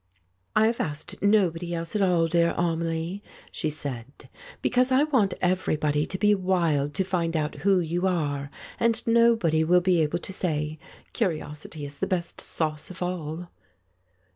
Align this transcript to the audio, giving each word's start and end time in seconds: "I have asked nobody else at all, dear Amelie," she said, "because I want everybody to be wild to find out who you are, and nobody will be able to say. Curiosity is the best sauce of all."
"I 0.55 0.65
have 0.65 0.79
asked 0.79 1.21
nobody 1.21 1.75
else 1.75 1.95
at 1.95 2.01
all, 2.01 2.25
dear 2.27 2.55
Amelie," 2.57 3.21
she 3.51 3.69
said, 3.69 4.29
"because 4.59 4.91
I 4.91 5.03
want 5.03 5.35
everybody 5.41 6.07
to 6.07 6.17
be 6.17 6.33
wild 6.33 6.95
to 6.95 7.03
find 7.03 7.37
out 7.37 7.57
who 7.57 7.79
you 7.79 8.07
are, 8.07 8.49
and 8.79 9.05
nobody 9.05 9.63
will 9.63 9.79
be 9.81 10.01
able 10.01 10.17
to 10.17 10.33
say. 10.33 10.79
Curiosity 11.13 11.85
is 11.85 11.99
the 11.99 12.07
best 12.07 12.41
sauce 12.41 12.89
of 12.89 13.03
all." 13.03 13.49